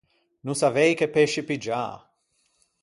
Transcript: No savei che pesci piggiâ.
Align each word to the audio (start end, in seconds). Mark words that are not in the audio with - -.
No 0.45 0.53
savei 0.59 0.93
che 0.97 1.07
pesci 1.13 1.41
piggiâ. 1.47 1.85